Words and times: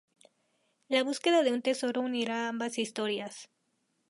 La 0.87 1.03
búsqueda 1.03 1.43
de 1.43 1.53
un 1.53 1.61
tesoro 1.61 2.01
unirá 2.01 2.47
ambas 2.47 2.79
historias. 2.79 3.51